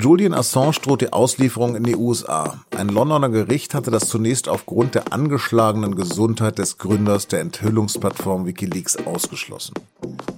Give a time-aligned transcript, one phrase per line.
[0.00, 2.64] Julian Assange droht die Auslieferung in die USA.
[2.74, 8.96] Ein Londoner Gericht hatte das zunächst aufgrund der angeschlagenen Gesundheit des Gründers der Enthüllungsplattform Wikileaks
[9.04, 9.74] ausgeschlossen.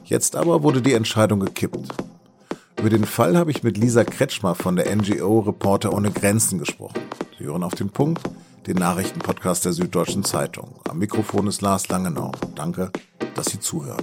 [0.04, 1.88] Jetzt aber wurde die Entscheidung gekippt.
[2.80, 7.00] Über den Fall habe ich mit Lisa Kretschmer von der NGO Reporter ohne Grenzen gesprochen.
[7.38, 8.20] Sie hören auf den Punkt,
[8.66, 10.74] den Nachrichtenpodcast der Süddeutschen Zeitung.
[10.88, 12.32] Am Mikrofon ist Lars Langenau.
[12.56, 12.90] Danke,
[13.36, 14.02] dass Sie zuhören.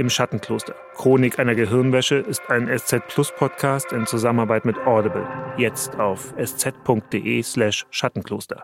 [0.00, 0.74] Im Schattenkloster.
[0.96, 5.28] Chronik einer Gehirnwäsche ist ein SZ Plus Podcast in Zusammenarbeit mit Audible.
[5.58, 8.62] Jetzt auf sz.de/slash Schattenkloster.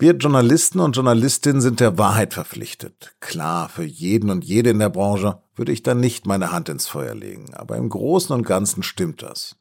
[0.00, 3.16] Wir Journalisten und Journalistinnen sind der Wahrheit verpflichtet.
[3.20, 6.86] Klar, für jeden und jede in der Branche würde ich da nicht meine Hand ins
[6.86, 9.56] Feuer legen, aber im Großen und Ganzen stimmt das.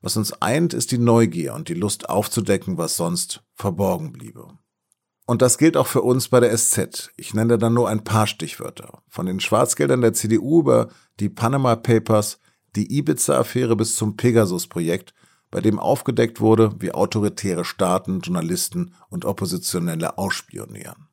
[0.00, 4.48] Was uns eint, ist die Neugier und die Lust aufzudecken, was sonst verborgen bliebe.
[5.26, 7.10] Und das gilt auch für uns bei der SZ.
[7.16, 9.02] Ich nenne da nur ein paar Stichwörter.
[9.08, 10.88] Von den Schwarzgeldern der CDU über
[11.18, 12.38] die Panama Papers,
[12.76, 15.14] die Ibiza-Affäre bis zum Pegasus-Projekt,
[15.50, 21.08] bei dem aufgedeckt wurde, wie autoritäre Staaten, Journalisten und Oppositionelle ausspionieren.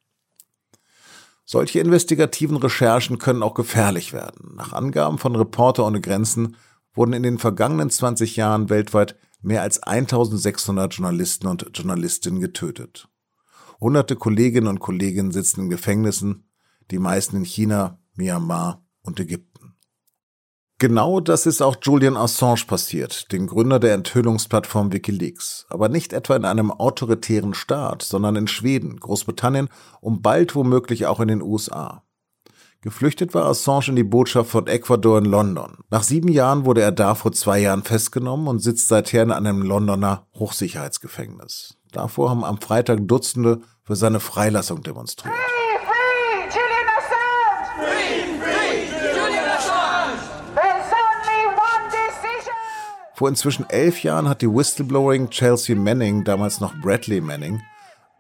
[1.46, 4.56] Solche investigativen Recherchen können auch gefährlich werden.
[4.56, 6.56] Nach Angaben von Reporter ohne Grenzen
[6.94, 13.10] wurden in den vergangenen 20 Jahren weltweit mehr als 1600 Journalisten und Journalistinnen getötet.
[13.84, 16.46] Hunderte Kolleginnen und Kollegen sitzen in Gefängnissen,
[16.90, 19.76] die meisten in China, Myanmar und Ägypten.
[20.80, 25.66] Genau das ist auch Julian Assange passiert, dem Gründer der Enthüllungsplattform Wikileaks.
[25.70, 29.68] Aber nicht etwa in einem autoritären Staat, sondern in Schweden, Großbritannien
[30.00, 32.04] und bald womöglich auch in den USA.
[32.80, 35.80] Geflüchtet war Assange in die Botschaft von Ecuador in London.
[35.90, 39.62] Nach sieben Jahren wurde er da vor zwei Jahren festgenommen und sitzt seither in einem
[39.62, 41.78] Londoner Hochsicherheitsgefängnis.
[41.94, 45.34] Davor haben am Freitag Dutzende für seine Freilassung demonstriert.
[53.16, 57.62] Vor inzwischen elf Jahren hat die Whistleblowing Chelsea Manning, damals noch Bradley Manning,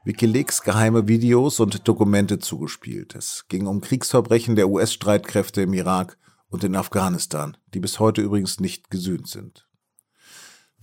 [0.05, 3.15] Wikileaks geheime Videos und Dokumente zugespielt.
[3.15, 6.17] Es ging um Kriegsverbrechen der US-Streitkräfte im Irak
[6.49, 9.67] und in Afghanistan, die bis heute übrigens nicht gesühnt sind.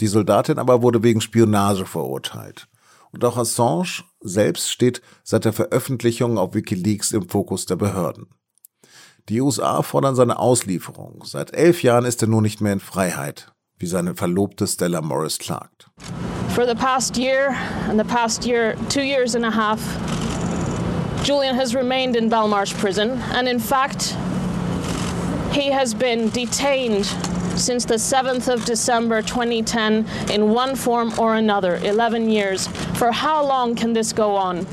[0.01, 2.67] Die Soldatin aber wurde wegen Spionage verurteilt.
[3.13, 8.27] Und auch Assange selbst steht seit der Veröffentlichung auf Wikileaks im Fokus der Behörden.
[9.29, 11.23] Die USA fordern seine Auslieferung.
[11.25, 15.39] Seit elf Jahren ist er nun nicht mehr in Freiheit, wie seine Verlobte Stella Morris
[15.39, 15.89] klagt.
[16.55, 17.55] For the past year
[17.89, 19.81] and the past year, two years and a half,
[21.23, 24.17] Julian has remained in Belmarsh prison, and in fact,
[25.53, 27.07] he has been detained
[27.61, 32.69] since the 7th of December 2010 in one form or another, 11 years.
[32.95, 34.67] For how long can this go on?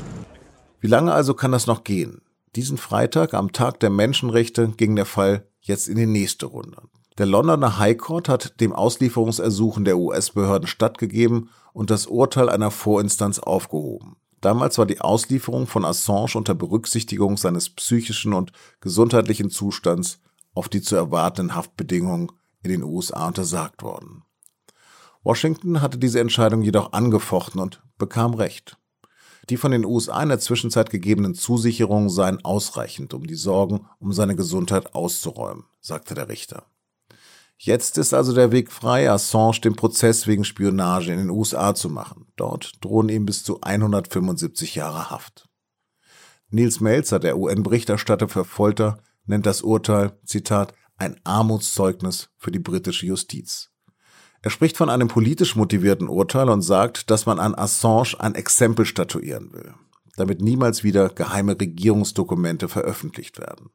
[0.80, 2.22] Wie lange also kann das noch gehen?
[2.56, 6.82] Diesen Freitag, am Tag der Menschenrechte, ging der Fall jetzt in die nächste Runde.
[7.18, 13.38] Der Londoner High Court hat dem Auslieferungsersuchen der US-Behörden stattgegeben und das Urteil einer Vorinstanz
[13.38, 14.16] aufgehoben.
[14.40, 20.20] Damals war die Auslieferung von Assange unter Berücksichtigung seines psychischen und gesundheitlichen Zustands
[20.54, 22.30] auf die zu erwartenden Haftbedingungen
[22.62, 24.24] in den USA untersagt worden.
[25.22, 28.78] Washington hatte diese Entscheidung jedoch angefochten und bekam Recht.
[29.50, 34.12] Die von den USA in der Zwischenzeit gegebenen Zusicherungen seien ausreichend, um die Sorgen um
[34.12, 36.66] seine Gesundheit auszuräumen, sagte der Richter.
[37.56, 41.88] Jetzt ist also der Weg frei, Assange den Prozess wegen Spionage in den USA zu
[41.88, 42.28] machen.
[42.36, 45.48] Dort drohen ihm bis zu 175 Jahre Haft.
[46.50, 53.06] Nils Melzer, der UN-Berichterstatter für Folter, nennt das Urteil, Zitat, ein Armutszeugnis für die britische
[53.06, 53.70] Justiz.
[54.42, 58.84] Er spricht von einem politisch motivierten Urteil und sagt, dass man an Assange ein Exempel
[58.84, 59.74] statuieren will,
[60.16, 63.70] damit niemals wieder geheime Regierungsdokumente veröffentlicht werden.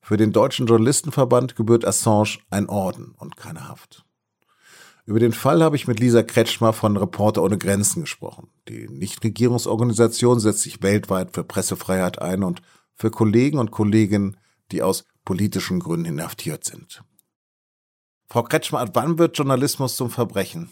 [0.00, 4.04] Für den Deutschen Journalistenverband gebührt Assange ein Orden und keine Haft.
[5.08, 8.48] Über den Fall habe ich mit Lisa Kretschmer von Reporter ohne Grenzen gesprochen.
[8.68, 12.60] Die Nichtregierungsorganisation setzt sich weltweit für Pressefreiheit ein und
[12.94, 14.36] für Kollegen und Kolleginnen,
[14.70, 17.02] die aus politischen Gründen inhaftiert sind.
[18.30, 20.70] Frau Kretschmer, wann wird Journalismus zum Verbrechen?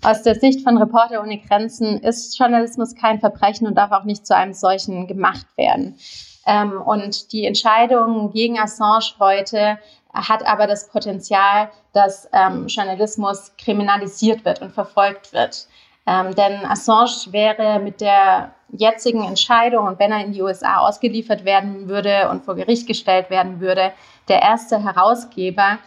[0.00, 4.26] Aus der Sicht von Reporter ohne Grenzen ist Journalismus kein Verbrechen und darf auch nicht
[4.26, 5.98] zu einem solchen gemacht werden.
[6.46, 9.78] Ähm, und die Entscheidung gegen Assange heute
[10.14, 15.68] hat aber das Potenzial, dass ähm, Journalismus kriminalisiert wird und verfolgt wird.
[16.06, 21.44] Ähm, denn Assange wäre mit der jetzigen Entscheidung und wenn er in die USA ausgeliefert
[21.44, 23.92] werden würde und vor Gericht gestellt werden würde,
[24.28, 25.78] der erste Herausgeber,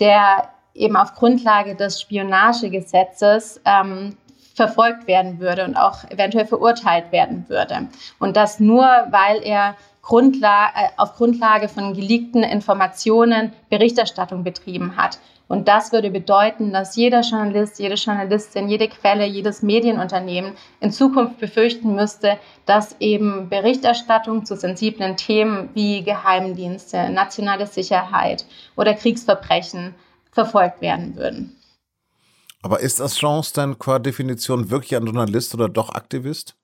[0.00, 4.16] der eben auf Grundlage des Spionagegesetzes ähm,
[4.54, 7.88] verfolgt werden würde und auch eventuell verurteilt werden würde.
[8.18, 15.18] Und das nur, weil er Grundlage, äh, auf Grundlage von geleakten Informationen Berichterstattung betrieben hat.
[15.48, 21.38] Und das würde bedeuten, dass jeder Journalist, jede Journalistin, jede Quelle, jedes Medienunternehmen in Zukunft
[21.38, 28.46] befürchten müsste, dass eben Berichterstattung zu sensiblen Themen wie Geheimdienste, nationale Sicherheit
[28.76, 29.94] oder Kriegsverbrechen
[30.30, 31.56] verfolgt werden würden.
[32.62, 36.56] Aber ist Assange dann qua Definition wirklich ein Journalist oder doch Aktivist?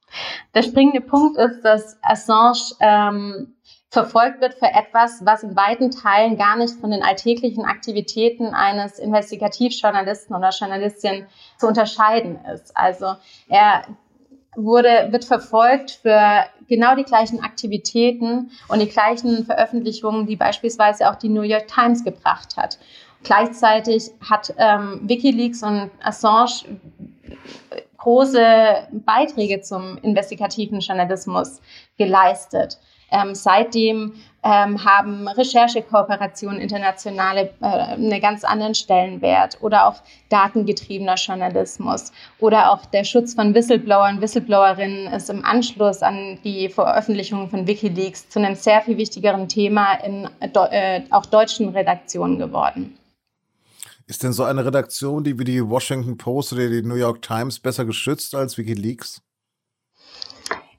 [0.55, 3.55] Der springende Punkt ist, dass Assange ähm,
[3.91, 8.99] verfolgt wird für etwas, was in weiten Teilen gar nicht von den alltäglichen Aktivitäten eines
[8.99, 11.27] Investigativjournalisten oder Journalistin
[11.57, 12.77] zu unterscheiden ist.
[12.77, 13.15] Also
[13.49, 13.85] er
[14.57, 21.15] wurde, wird verfolgt für genau die gleichen Aktivitäten und die gleichen Veröffentlichungen, die beispielsweise auch
[21.15, 22.79] die New York Times gebracht hat.
[23.23, 26.79] Gleichzeitig hat ähm, WikiLeaks und Assange
[28.09, 31.61] große Beiträge zum investigativen Journalismus
[31.99, 32.79] geleistet.
[33.11, 39.97] Ähm, seitdem ähm, haben Recherchekooperationen internationale äh, einen ganz anderen Stellenwert oder auch
[40.31, 47.51] datengetriebener Journalismus oder auch der Schutz von Whistleblowern, Whistleblowerinnen ist im Anschluss an die Veröffentlichung
[47.51, 52.98] von WikiLeaks zu einem sehr viel wichtigeren Thema in äh, auch deutschen Redaktionen geworden.
[54.09, 57.61] Ist denn so eine Redaktion, die wie die Washington Post oder die New York Times
[57.61, 59.21] besser geschützt als WikiLeaks?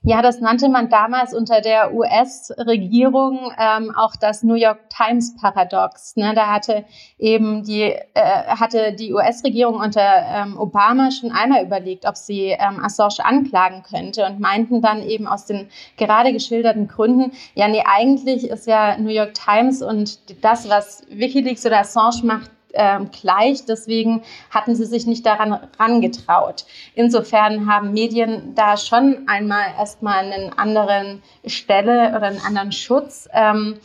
[0.02, 6.16] Ja, das nannte man damals unter der US-Regierung ähm, auch das New York Times Paradox.
[6.16, 6.34] Ne?
[6.34, 6.86] Da hatte
[7.20, 13.24] eben die äh, die US-Regierung unter ähm, Obama schon einmal überlegt, ob sie ähm, Assange
[13.24, 18.66] anklagen könnte und meinten dann eben aus den gerade geschilderten Gründen, ja, nee, eigentlich ist
[18.66, 23.66] ja New York Times und das, was WikiLeaks oder Assange macht, ähm, gleich.
[23.66, 26.66] Deswegen hatten sie sich nicht daran rangetraut.
[26.96, 33.28] Insofern haben Medien da schon einmal erstmal einen anderen Stelle oder einen anderen Schutz.
[33.34, 33.80] Ähm,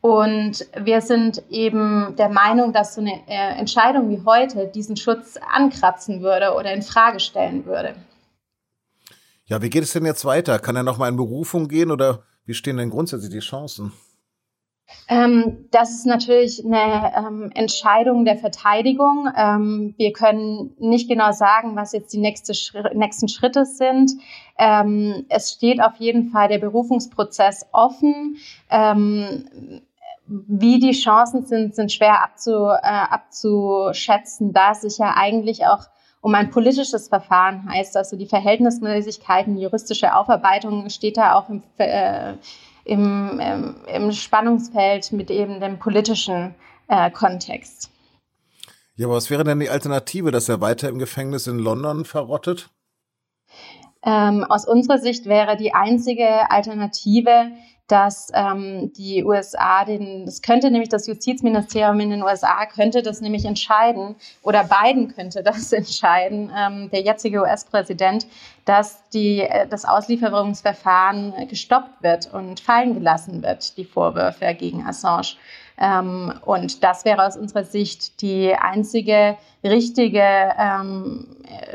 [0.00, 5.38] und wir sind eben der Meinung, dass so eine äh, Entscheidung wie heute diesen Schutz
[5.54, 7.94] ankratzen würde oder in Frage stellen würde.
[9.44, 10.58] Ja, wie geht es denn jetzt weiter?
[10.58, 13.92] Kann er noch mal in Berufung gehen oder wie stehen denn grundsätzlich die Chancen?
[15.08, 19.28] Ähm, das ist natürlich eine ähm, Entscheidung der Verteidigung.
[19.36, 24.12] Ähm, wir können nicht genau sagen, was jetzt die nächste Schri nächsten Schritte sind.
[24.58, 28.36] Ähm, es steht auf jeden Fall der Berufungsprozess offen.
[28.70, 29.82] Ähm,
[30.26, 35.88] wie die Chancen sind, sind schwer abzu, äh, abzuschätzen, da es sich ja eigentlich auch
[36.20, 37.96] um ein politisches Verfahren heißt.
[37.96, 42.34] Also die Verhältnismäßigkeiten, juristische Aufarbeitung steht da auch im äh,
[42.84, 46.54] im, im, im Spannungsfeld mit eben dem politischen
[46.88, 47.90] äh, Kontext.
[48.94, 52.70] Ja, aber was wäre denn die Alternative, dass er weiter im Gefängnis in London verrottet?
[54.04, 57.52] Ähm, aus unserer Sicht wäre die einzige Alternative,
[57.88, 63.20] dass ähm, die USA den, das könnte nämlich das Justizministerium in den USA könnte das
[63.20, 68.26] nämlich entscheiden oder Biden könnte das entscheiden, ähm, der jetzige US-Präsident,
[68.64, 75.34] dass die, äh, das Auslieferungsverfahren gestoppt wird und fallen gelassen wird, die Vorwürfe gegen Assange.
[75.78, 80.22] Ähm, und das wäre aus unserer Sicht die einzige richtige
[80.58, 81.26] ähm,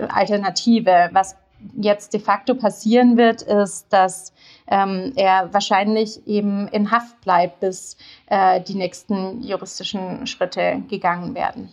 [0.10, 1.10] Alternative.
[1.12, 1.36] Was
[1.76, 4.34] jetzt de facto passieren wird, ist, dass
[4.68, 7.98] ähm, er wahrscheinlich eben in Haft bleibt, bis
[8.28, 11.72] äh, die nächsten juristischen Schritte gegangen werden.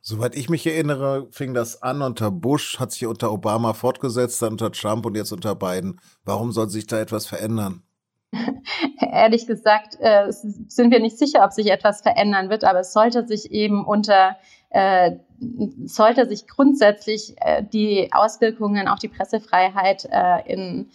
[0.00, 4.52] Soweit ich mich erinnere, fing das an unter Bush, hat sich unter Obama fortgesetzt, dann
[4.52, 6.00] unter Trump und jetzt unter Biden.
[6.24, 7.82] Warum soll sich da etwas verändern?
[9.00, 13.26] Ehrlich gesagt äh, sind wir nicht sicher, ob sich etwas verändern wird, aber es sollte
[13.26, 14.36] sich eben unter
[14.70, 15.16] äh,
[15.84, 20.90] sollte sich grundsätzlich äh, die Auswirkungen auf die Pressefreiheit äh, in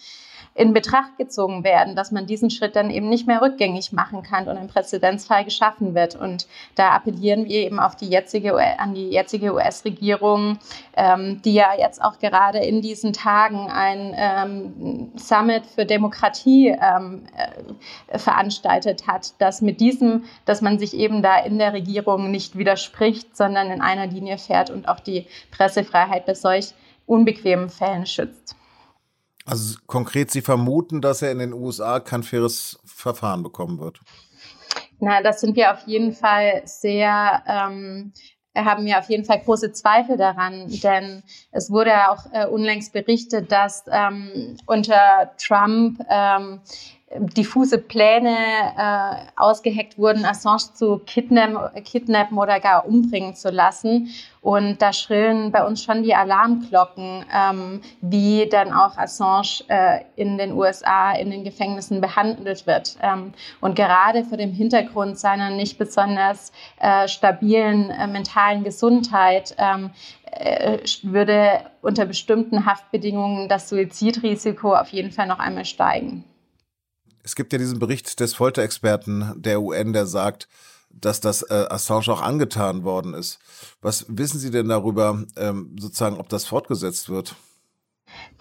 [0.56, 4.48] in Betracht gezogen werden, dass man diesen Schritt dann eben nicht mehr rückgängig machen kann
[4.48, 6.16] und ein Präzedenzfall geschaffen wird.
[6.16, 10.60] Und da appellieren wir eben auf die jetzige, an die jetzige US-Regierung,
[10.96, 17.24] ähm, die ja jetzt auch gerade in diesen Tagen ein ähm, Summit für Demokratie ähm,
[18.08, 22.58] äh, veranstaltet hat, dass mit diesem, dass man sich eben da in der Regierung nicht
[22.58, 26.74] widerspricht, sondern in einer Linie fährt und auch die Pressefreiheit bei solch
[27.06, 28.56] unbequemen Fällen schützt.
[29.46, 34.00] Also konkret, Sie vermuten, dass er in den USA kein faires Verfahren bekommen wird?
[35.00, 38.14] Na, das sind wir auf jeden Fall sehr ähm,
[38.56, 42.94] haben wir auf jeden Fall große Zweifel daran, denn es wurde ja auch äh, unlängst
[42.94, 46.62] berichtet, dass ähm, unter Trump ähm,
[47.20, 48.36] diffuse Pläne
[48.78, 54.10] äh, ausgeheckt wurden, Assange zu kidnappen, oder gar umbringen zu lassen.
[54.42, 60.38] Und da schrillen bei uns schon die Alarmglocken, ähm, wie dann auch Assange äh, in
[60.38, 62.98] den USA in den Gefängnissen behandelt wird.
[63.02, 69.92] Ähm, und gerade vor dem Hintergrund seiner nicht besonders äh, stabilen äh, mentalen Gesundheit ähm,
[70.26, 76.26] äh, würde unter bestimmten Haftbedingungen das Suizidrisiko auf jeden Fall noch einmal steigen.
[77.24, 80.48] Es gibt ja diesen Bericht des Folterexperten der UN, der sagt,
[80.90, 83.40] dass das äh, Assange auch angetan worden ist.
[83.82, 87.36] Was wissen Sie denn darüber, ähm, sozusagen, ob das fortgesetzt wird?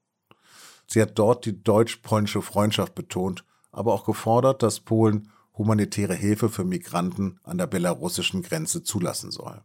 [0.87, 6.65] Sie hat dort die deutsch-polnische Freundschaft betont, aber auch gefordert, dass Polen humanitäre Hilfe für
[6.65, 9.63] Migranten an der belarussischen Grenze zulassen soll.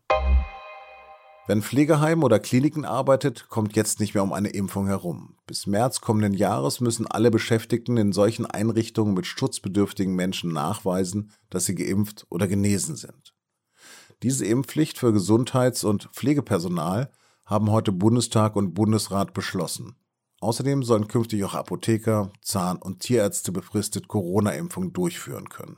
[1.48, 5.36] Wer Pflegeheim oder Kliniken arbeitet, kommt jetzt nicht mehr um eine Impfung herum.
[5.48, 11.66] Bis März kommenden Jahres müssen alle Beschäftigten in solchen Einrichtungen mit schutzbedürftigen Menschen nachweisen, dass
[11.66, 13.34] sie geimpft oder genesen sind.
[14.24, 17.12] Diese Impfpflicht für Gesundheits- und Pflegepersonal
[17.44, 19.96] haben heute Bundestag und Bundesrat beschlossen.
[20.42, 25.78] Außerdem sollen künftig auch Apotheker, Zahn- und Tierärzte befristet Corona-Impfung durchführen können.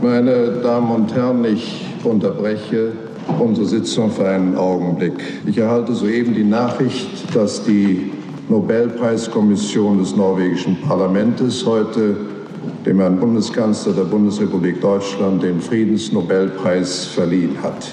[0.00, 2.92] Meine Damen und Herren, ich unterbreche
[3.40, 5.14] unsere Sitzung für einen Augenblick.
[5.44, 8.12] Ich erhalte soeben die Nachricht, dass die
[8.48, 12.33] Nobelpreiskommission des norwegischen Parlaments heute
[12.86, 17.92] dem Herrn Bundeskanzler der Bundesrepublik Deutschland den Friedensnobelpreis verliehen hat.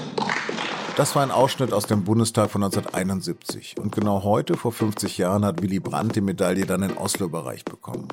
[0.97, 3.75] Das war ein Ausschnitt aus dem Bundestag von 1971.
[3.79, 7.69] Und genau heute, vor 50 Jahren, hat Willy Brandt die Medaille dann in Oslo überreicht
[7.69, 8.07] bekommen.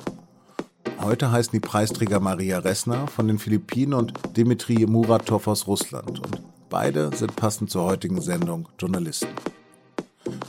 [1.01, 6.19] Heute heißen die Preisträger Maria Ressner von den Philippinen und Dimitri Muratov aus Russland.
[6.19, 9.27] Und beide sind passend zur heutigen Sendung Journalisten.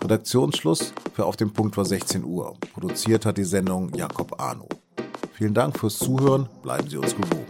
[0.02, 2.54] Redaktionsschluss für Auf dem Punkt war 16 Uhr.
[2.72, 4.68] Produziert hat die Sendung Jakob Arno.
[5.40, 6.50] Vielen Dank fürs Zuhören.
[6.62, 7.50] Bleiben Sie uns gewogen.